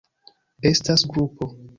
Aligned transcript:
Estas 0.69 1.03
grupo. 1.13 1.51